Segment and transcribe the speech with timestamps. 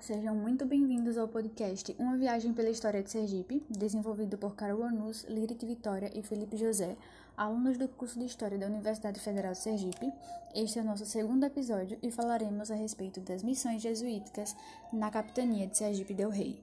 [0.00, 5.24] sejam muito bem-vindos ao podcast Uma Viagem pela História de Sergipe, desenvolvido por Carol Anus,
[5.28, 6.96] Lirit Vitória e Felipe José,
[7.36, 10.10] alunos do curso de História da Universidade Federal de Sergipe.
[10.54, 14.56] Este é o nosso segundo episódio e falaremos a respeito das missões jesuíticas
[14.90, 16.58] na capitania de Sergipe del Rei.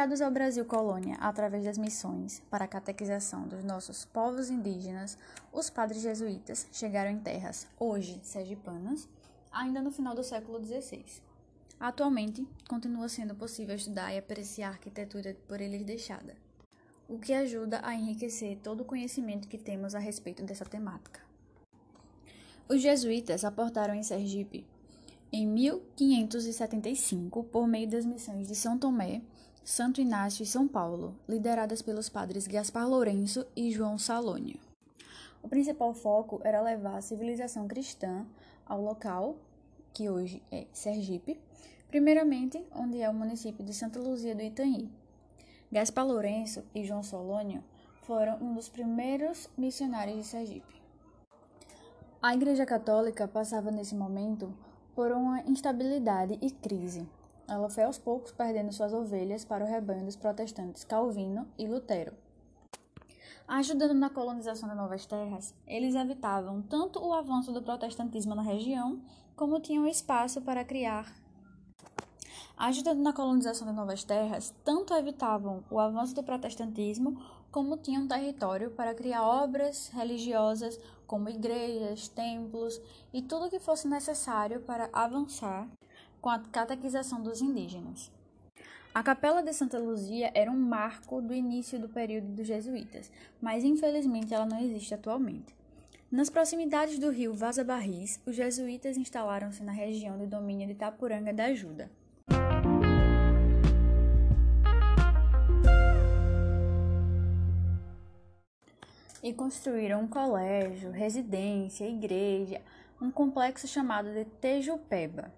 [0.00, 5.18] Enviados ao Brasil colônia através das missões para a catequização dos nossos povos indígenas,
[5.52, 9.06] os padres jesuítas chegaram em terras, hoje sergipanas,
[9.52, 11.04] ainda no final do século XVI.
[11.78, 16.34] Atualmente, continua sendo possível estudar e apreciar a arquitetura por eles deixada,
[17.06, 21.20] o que ajuda a enriquecer todo o conhecimento que temos a respeito dessa temática.
[22.66, 24.66] Os jesuítas aportaram em Sergipe
[25.30, 29.20] em 1575 por meio das missões de São Tomé
[29.62, 34.58] Santo Inácio e São Paulo, lideradas pelos padres Gaspar Lourenço e João Salônio.
[35.42, 38.26] O principal foco era levar a civilização cristã
[38.66, 39.36] ao local,
[39.92, 41.38] que hoje é Sergipe,
[41.88, 44.90] primeiramente onde é o município de Santa Luzia do Itanhi.
[45.70, 47.62] Gaspar Lourenço e João Salônio
[48.02, 50.80] foram um dos primeiros missionários de Sergipe.
[52.20, 54.52] A Igreja Católica passava nesse momento
[54.94, 57.06] por uma instabilidade e crise
[57.50, 62.14] ela foi aos poucos perdendo suas ovelhas para o rebanho dos protestantes Calvino e Lutero.
[63.46, 69.02] Ajudando na colonização das novas terras, eles evitavam tanto o avanço do protestantismo na região,
[69.34, 71.12] como tinham espaço para criar.
[72.56, 78.70] Ajudando na colonização das novas terras, tanto evitavam o avanço do protestantismo, como tinham território
[78.70, 82.80] para criar obras religiosas, como igrejas, templos
[83.12, 85.68] e tudo que fosse necessário para avançar
[86.20, 88.10] com a catequização dos indígenas.
[88.92, 93.62] A Capela de Santa Luzia era um marco do início do período dos jesuítas, mas
[93.62, 95.54] infelizmente ela não existe atualmente.
[96.10, 101.32] Nas proximidades do rio Vaza Barris, os jesuítas instalaram-se na região do domínio de Tapuranga
[101.32, 101.88] da Ajuda.
[109.22, 112.60] E construíram um colégio, residência, igreja,
[113.00, 115.32] um complexo chamado de Tejupeba.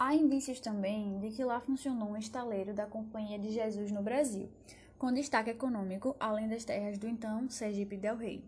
[0.00, 4.48] Há indícios também de que lá funcionou um estaleiro da Companhia de Jesus no Brasil,
[4.96, 8.44] com destaque econômico além das terras do então Sergipe del Rei.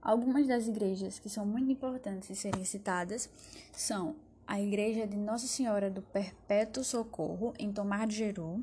[0.00, 3.28] Algumas das igrejas que são muito importantes serem citadas
[3.70, 4.16] são
[4.46, 8.62] a Igreja de Nossa Senhora do Perpétuo Socorro, em Tomar de Jeru,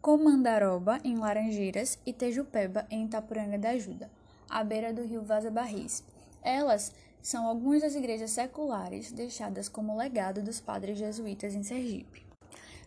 [0.00, 4.08] Comandaroba, em Laranjeiras, e Tejupeba, em Itapuranga da Ajuda,
[4.48, 6.04] à beira do rio Vaza Barris.
[6.40, 6.92] Elas
[7.26, 12.24] são algumas das igrejas seculares deixadas como legado dos padres jesuítas em Sergipe.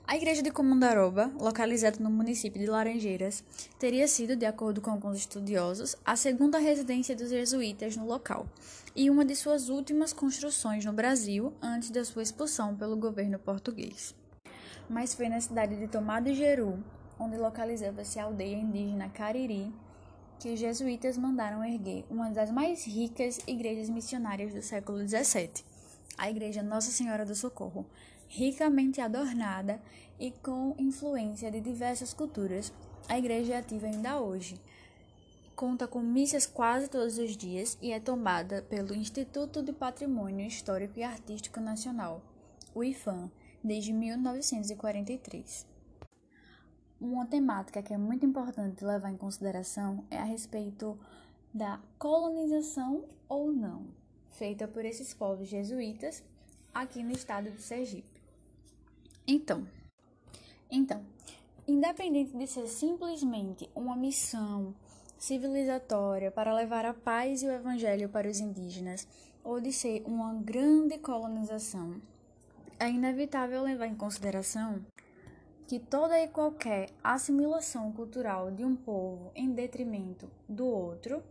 [0.08, 3.44] A igreja de Comandaroba, localizada no município de Laranjeiras,
[3.78, 8.48] teria sido, de acordo com alguns estudiosos, a segunda residência dos jesuítas no local
[8.96, 14.16] e uma de suas últimas construções no Brasil antes da sua expulsão pelo governo português.
[14.90, 16.82] Mas foi na cidade de Tomado Geru,
[17.20, 19.70] onde localizava-se a aldeia indígena Cariri,
[20.40, 25.52] que os jesuítas mandaram erguer uma das mais ricas igrejas missionárias do século XVII,
[26.18, 27.86] a Igreja Nossa Senhora do Socorro,
[28.28, 29.82] ricamente adornada
[30.18, 32.72] e com influência de diversas culturas.
[33.10, 34.60] A igreja é ativa ainda hoje.
[35.56, 41.00] Conta com missas quase todos os dias e é tombada pelo Instituto de Patrimônio Histórico
[41.00, 42.22] e Artístico Nacional,
[42.74, 43.30] o IFAM,
[43.62, 45.79] desde 1943.
[47.00, 51.00] Uma temática que é muito importante levar em consideração é a respeito
[51.54, 53.86] da colonização ou não
[54.32, 56.24] feita por esses povos jesuítas
[56.74, 58.22] aqui no estado de Sergipe.
[59.26, 59.68] Então,
[60.70, 61.04] então,
[61.68, 64.74] independente de ser simplesmente uma missão
[65.18, 69.08] civilizatória para levar a paz e o evangelho para os indígenas,
[69.44, 72.02] ou de ser uma grande colonização,
[72.80, 74.86] é inevitável levar em consideração
[75.70, 81.22] que toda e qualquer assimilação cultural de um povo em detrimento do outro,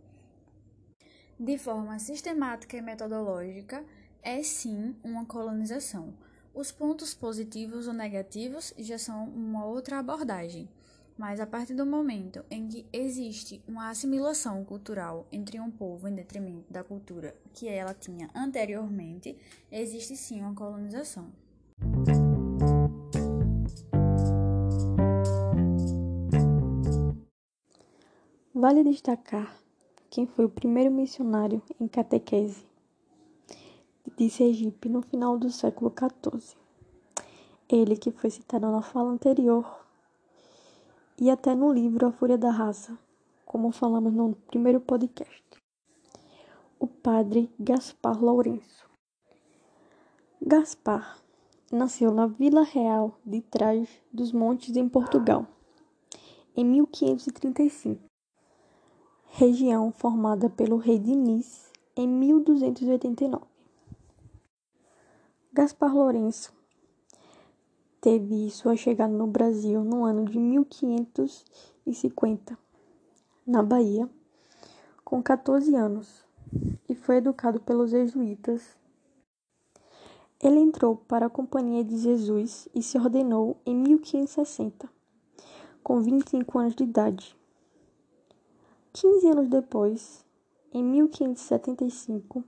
[1.37, 3.83] de forma sistemática e metodológica,
[4.23, 6.13] é sim uma colonização.
[6.53, 10.69] Os pontos positivos ou negativos já são uma outra abordagem,
[11.17, 16.15] mas a partir do momento em que existe uma assimilação cultural entre um povo em
[16.15, 19.37] detrimento da cultura que ela tinha anteriormente,
[19.69, 21.29] existe sim uma colonização.
[28.61, 29.57] Vale destacar
[30.09, 32.67] quem foi o primeiro missionário em catequese
[34.17, 36.57] de Sergipe no final do século XIV.
[37.69, 39.65] Ele que foi citado na fala anterior
[41.17, 42.99] e até no livro A Fúria da Raça,
[43.45, 45.41] como falamos no primeiro podcast.
[46.77, 48.89] o padre Gaspar Lourenço.
[50.41, 51.17] Gaspar
[51.71, 55.47] nasceu na Vila Real de Trás dos Montes, em Portugal,
[56.57, 58.08] em 1535,
[59.29, 63.43] região formada pelo rei Diniz em 1289.
[65.53, 66.51] Gaspar Lourenço
[68.01, 72.57] teve sua chegada no Brasil no ano de 1550,
[73.45, 74.09] na Bahia,
[75.03, 76.25] com 14 anos,
[76.87, 78.79] e foi educado pelos jesuítas
[80.41, 84.89] ele entrou para a Companhia de Jesus e se ordenou em 1560,
[85.83, 87.35] com 25 anos de idade.
[88.91, 90.25] 15 anos depois,
[90.73, 92.43] em 1575,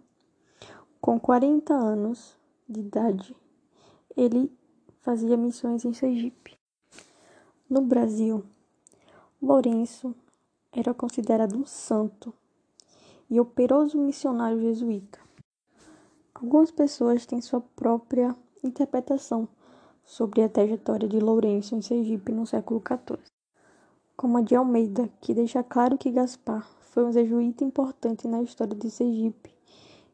[0.99, 2.35] com 40 anos
[2.67, 3.35] de idade,
[4.17, 4.51] ele
[5.01, 6.57] fazia missões em Sergipe.
[7.69, 8.43] No Brasil,
[9.39, 10.15] Lourenço
[10.71, 12.33] era considerado um santo
[13.29, 15.19] e operoso missionário jesuíta.
[16.33, 19.47] Algumas pessoas têm sua própria interpretação
[20.03, 23.30] sobre a trajetória de Lourenço em Sergipe no século XIV,
[24.21, 28.75] como a de Almeida, que deixa claro que Gaspar foi um jesuíta importante na história
[28.75, 29.51] de Sergipe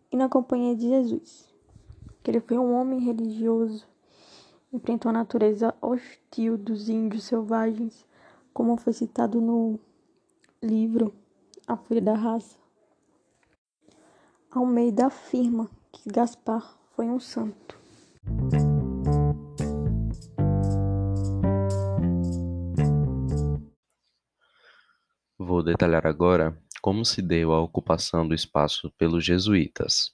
[0.09, 1.53] e na Companhia de Jesus,
[2.23, 3.85] que ele foi um homem religioso,
[4.71, 8.05] enfrentou a natureza hostil dos índios selvagens,
[8.53, 9.77] como foi citado no
[10.63, 11.13] livro
[11.67, 12.57] A Folha da Raça.
[14.49, 17.77] Almeida afirma que Gaspar foi um santo.
[25.47, 30.11] Vou detalhar agora como se deu a ocupação do espaço pelos jesuítas.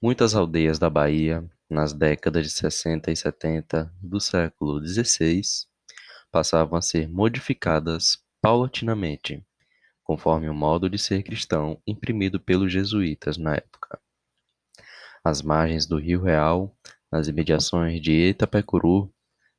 [0.00, 5.42] Muitas aldeias da Bahia, nas décadas de 60 e 70 do século XVI,
[6.32, 9.44] passavam a ser modificadas paulatinamente,
[10.02, 14.00] conforme o modo de ser cristão imprimido pelos jesuítas na época
[15.22, 16.74] às margens do Rio Real,
[17.12, 19.12] nas imediações de Itapecuru,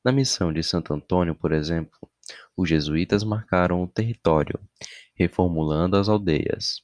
[0.03, 2.09] na missão de Santo Antônio, por exemplo,
[2.57, 4.59] os jesuítas marcaram o território,
[5.15, 6.81] reformulando as aldeias.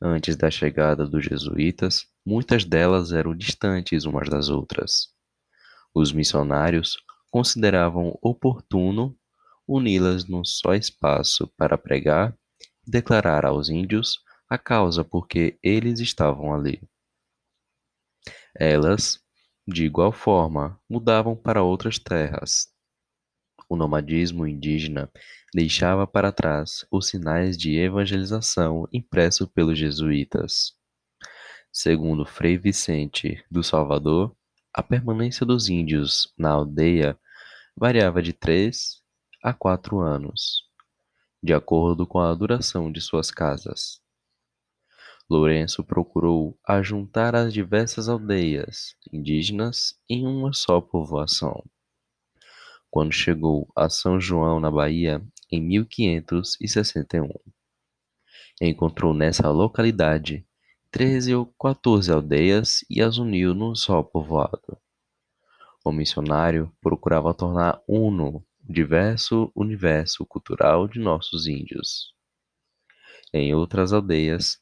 [0.00, 5.08] Antes da chegada dos jesuítas, muitas delas eram distantes umas das outras.
[5.92, 6.96] Os missionários
[7.30, 9.18] consideravam oportuno
[9.66, 12.32] uni-las num só espaço para pregar
[12.86, 16.80] e declarar aos índios a causa por que eles estavam ali.
[18.54, 19.20] Elas,
[19.66, 22.72] de igual forma, mudavam para outras terras.
[23.68, 25.10] O nomadismo indígena
[25.54, 30.72] deixava para trás os sinais de evangelização impressos pelos jesuítas.
[31.70, 34.34] Segundo Frei Vicente do Salvador,
[34.72, 37.18] a permanência dos índios na aldeia
[37.76, 39.02] variava de três
[39.42, 40.64] a quatro anos,
[41.42, 44.00] de acordo com a duração de suas casas.
[45.28, 51.62] Lourenço procurou ajuntar as diversas aldeias indígenas em uma só povoação.
[52.90, 57.28] Quando chegou a São João, na Bahia, em 1561,
[58.60, 60.46] encontrou nessa localidade
[60.90, 64.78] treze ou quatorze aldeias e as uniu num só povoado.
[65.84, 72.14] O missionário procurava tornar uno o diverso universo cultural de nossos índios.
[73.32, 74.58] Em outras aldeias,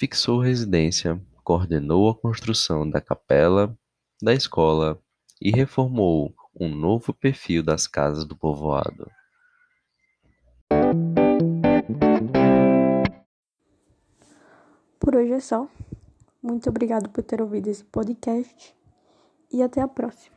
[0.00, 3.76] Fixou residência, coordenou a construção da capela,
[4.22, 5.02] da escola
[5.42, 9.10] e reformou um novo perfil das casas do povoado.
[14.98, 15.68] Por hoje é só.
[16.42, 18.74] Muito obrigado por ter ouvido esse podcast
[19.52, 20.36] e até a próxima.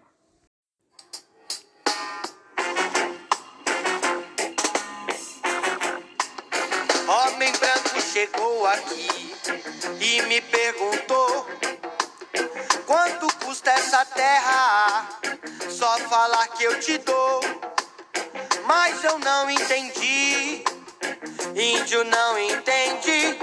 [7.08, 9.08] Homem branco chegou aqui
[10.00, 11.46] e me perguntou
[12.86, 15.10] quanto custa essa terra.
[15.70, 17.40] Só falar que eu te dou,
[18.66, 20.64] mas eu não entendi.
[21.56, 23.40] Índio não entende.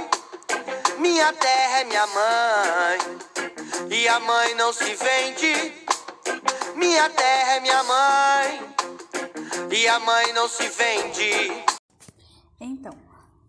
[0.98, 2.98] Minha terra é minha mãe
[3.90, 5.86] e a mãe não se vende.
[6.74, 8.74] Minha terra é minha mãe
[9.70, 11.64] e a mãe não se vende.
[12.60, 12.92] Então,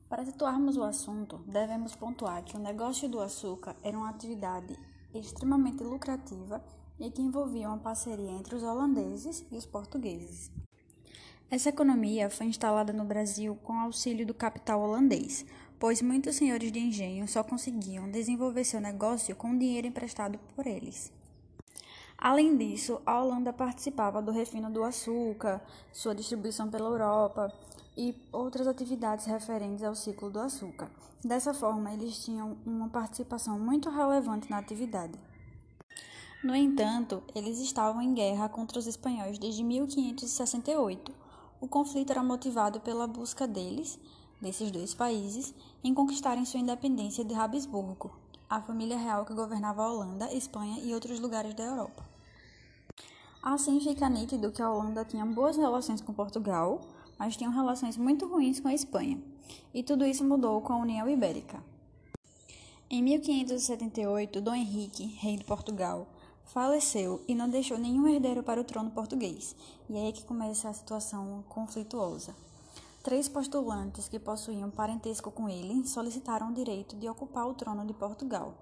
[0.07, 4.77] para situarmos o assunto, devemos pontuar que o negócio do açúcar era uma atividade
[5.13, 6.63] extremamente lucrativa
[6.99, 10.51] e que envolvia uma parceria entre os holandeses e os portugueses.
[11.49, 15.45] Essa economia foi instalada no Brasil com auxílio do capital holandês,
[15.79, 21.11] pois muitos senhores de engenho só conseguiam desenvolver seu negócio com dinheiro emprestado por eles.
[22.17, 25.61] Além disso, a Holanda participava do refino do açúcar,
[25.93, 27.51] sua distribuição pela Europa
[27.99, 30.89] e outras atividades referentes ao ciclo do açúcar.
[31.21, 35.19] Dessa forma, eles tinham uma participação muito relevante na atividade.
[36.41, 41.11] No entanto, eles estavam em guerra contra os espanhóis desde 1568.
[41.59, 43.99] O conflito era motivado pela busca deles,
[44.41, 45.53] desses dois países,
[45.83, 48.15] em conquistarem sua independência de Habsburgo,
[48.49, 52.05] a família real que governava a Holanda, Espanha e outros lugares da Europa.
[53.43, 56.79] Assim fica nítido que a Holanda tinha boas relações com Portugal,
[57.19, 59.21] mas tinham relações muito ruins com a Espanha,
[59.73, 61.61] e tudo isso mudou com a União Ibérica.
[62.89, 66.07] Em 1578, Dom Henrique, rei de Portugal,
[66.45, 69.55] faleceu e não deixou nenhum herdeiro para o trono português,
[69.89, 72.33] e é aí que começa a situação conflituosa.
[73.03, 77.93] Três postulantes que possuíam parentesco com ele solicitaram o direito de ocupar o trono de
[77.93, 78.53] Portugal.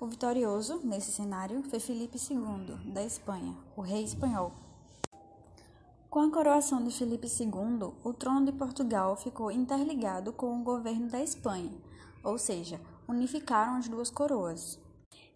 [0.00, 4.52] O vitorioso, nesse cenário, foi Felipe II, da Espanha, o rei espanhol,
[6.14, 11.08] com a coroação de Felipe II, o trono de Portugal ficou interligado com o governo
[11.08, 11.72] da Espanha,
[12.22, 14.78] ou seja, unificaram as duas coroas.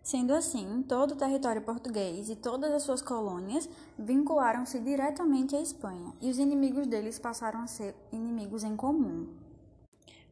[0.05, 3.69] Sendo assim, todo o território português e todas as suas colônias
[3.99, 9.27] vincularam-se diretamente à Espanha, e os inimigos deles passaram a ser inimigos em comum.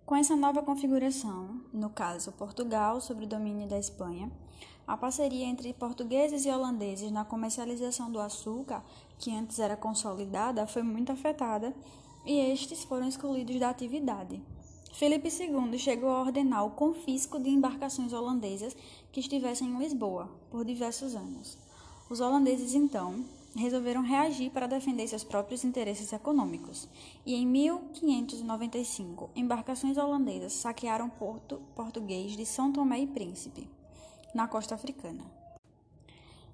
[0.07, 4.31] Com essa nova configuração, no caso Portugal sob o domínio da Espanha,
[4.87, 8.85] a parceria entre portugueses e holandeses na comercialização do açúcar,
[9.19, 11.75] que antes era consolidada, foi muito afetada
[12.25, 14.41] e estes foram excluídos da atividade.
[14.93, 18.77] Felipe II chegou a ordenar o confisco de embarcações holandesas
[19.11, 21.59] que estivessem em Lisboa por diversos anos.
[22.09, 23.25] Os holandeses, então,
[23.57, 26.89] resolveram reagir para defender seus próprios interesses econômicos.
[27.25, 33.69] E em 1595, embarcações holandesas saquearam o porto português de São Tomé e Príncipe
[34.35, 35.25] na costa africana.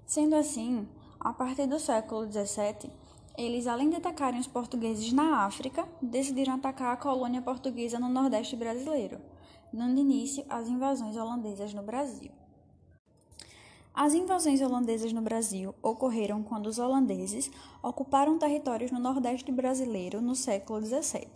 [0.05, 0.87] Sendo assim,
[1.19, 2.89] a partir do século XVII,
[3.37, 8.55] eles, além de atacarem os portugueses na África, decidiram atacar a colônia portuguesa no Nordeste
[8.55, 9.19] brasileiro,
[9.71, 12.31] dando início às invasões holandesas no Brasil.
[13.95, 17.51] As invasões holandesas no Brasil ocorreram quando os holandeses
[17.83, 21.27] ocuparam territórios no Nordeste brasileiro no século XVII.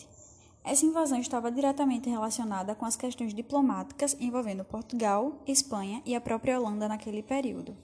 [0.63, 6.59] Essa invasão estava diretamente relacionada com as questões diplomáticas envolvendo Portugal, Espanha e a própria
[6.59, 7.77] Holanda naquele período.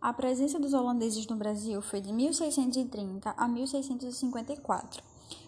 [0.00, 5.00] A presença dos holandeses no Brasil foi de 1630 a 1654,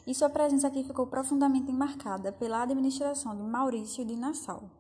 [0.07, 4.71] e sua presença aqui ficou profundamente marcada pela administração de Maurício de Nassau.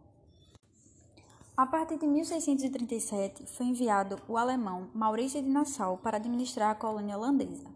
[1.58, 7.18] A partir de 1637, foi enviado o alemão Maurício de Nassau para administrar a colônia
[7.18, 7.66] holandesa.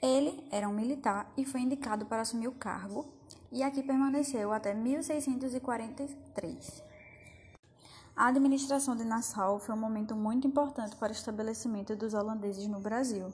[0.00, 3.08] Ele era um militar e foi indicado para assumir o cargo,
[3.50, 6.84] e aqui permaneceu até 1643.
[8.14, 12.78] A administração de Nassau foi um momento muito importante para o estabelecimento dos holandeses no
[12.78, 13.32] Brasil.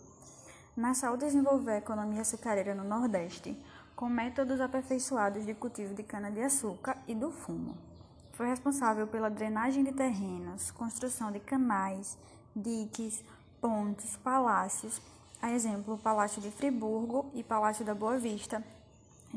[0.75, 3.55] Nassau desenvolveu a economia açucareira no Nordeste,
[3.95, 7.96] com métodos aperfeiçoados de cultivo de cana-de-açúcar e do fumo.
[8.37, 12.17] Foi responsável pela drenagem de terrenos, construção de canais,
[12.55, 13.25] diques,
[13.61, 15.01] pontes, palácios
[15.41, 18.65] a exemplo, o Palácio de Friburgo e Palácio da Boa Vista,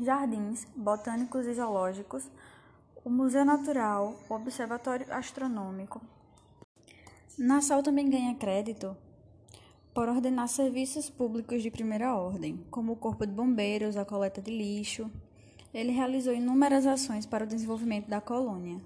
[0.00, 2.28] jardins botânicos e zoológicos,
[3.04, 6.00] o Museu Natural, o Observatório Astronômico.
[7.38, 8.96] Nassau também ganha crédito
[9.94, 14.50] por ordenar serviços públicos de primeira ordem, como o Corpo de Bombeiros, a coleta de
[14.50, 15.10] lixo.
[15.72, 18.80] Ele realizou inúmeras ações para o desenvolvimento da colônia.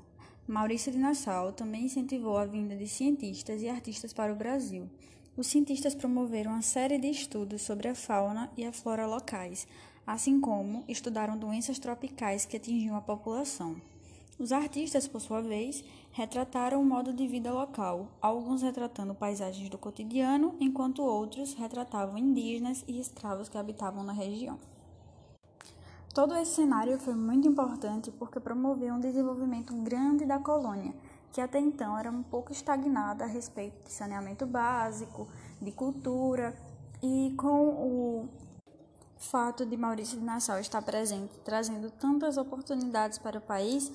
[0.46, 4.88] Maurício de Nassau também incentivou a vinda de cientistas e artistas para o Brasil,
[5.36, 9.66] os cientistas promoveram uma série de estudos sobre a fauna e a flora locais,
[10.06, 13.74] assim como estudaram doenças tropicais que atingiam a população.
[14.38, 19.76] Os artistas, por sua vez, retrataram o modo de vida local, alguns retratando paisagens do
[19.76, 24.56] cotidiano, enquanto outros retratavam indígenas e escravos que habitavam na região.
[26.14, 30.94] Todo esse cenário foi muito importante porque promoveu um desenvolvimento grande da colônia
[31.32, 35.26] que até então era um pouco estagnada a respeito de saneamento básico,
[35.60, 36.56] de cultura,
[37.02, 38.28] e com o
[39.16, 43.90] fato de Maurício de Nassau estar presente, trazendo tantas oportunidades para o país,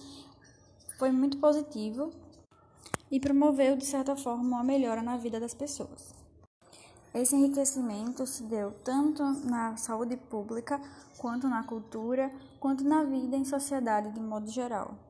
[0.97, 2.11] foi muito positivo
[3.09, 6.13] e promoveu, de certa forma, uma melhora na vida das pessoas.
[7.13, 10.79] Esse enriquecimento se deu tanto na saúde pública,
[11.19, 15.08] quanto na cultura, quanto na vida em sociedade de modo geral.